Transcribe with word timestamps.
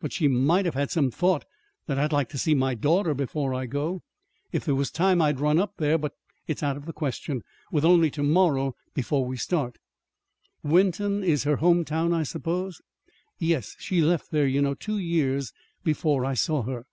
But 0.00 0.14
she 0.14 0.28
might 0.28 0.64
have 0.64 0.72
had 0.72 0.90
some 0.90 1.10
thought 1.10 1.44
that 1.86 1.98
I'd 1.98 2.10
like 2.10 2.30
to 2.30 2.38
see 2.38 2.54
my 2.54 2.74
daughter 2.74 3.12
before 3.12 3.52
I 3.52 3.66
go. 3.66 4.02
If 4.50 4.64
there 4.64 4.74
was 4.74 4.90
time 4.90 5.20
I'd 5.20 5.40
run 5.40 5.58
up 5.58 5.74
there. 5.76 5.98
But 5.98 6.14
it's 6.46 6.62
out 6.62 6.78
of 6.78 6.86
the 6.86 6.94
question 6.94 7.42
with 7.70 7.84
only 7.84 8.10
to 8.12 8.22
morrow 8.22 8.76
before 8.94 9.26
we 9.26 9.36
start." 9.36 9.76
"Wenton 10.64 11.22
is 11.22 11.44
her 11.44 11.56
home 11.56 11.84
town, 11.84 12.14
I 12.14 12.22
suppose." 12.22 12.80
"Yes. 13.38 13.76
She 13.78 14.00
left 14.00 14.30
there, 14.30 14.46
you 14.46 14.62
know, 14.62 14.72
two 14.72 14.96
years 14.96 15.52
before 15.84 16.24
I 16.24 16.32
saw 16.32 16.62
her. 16.62 16.86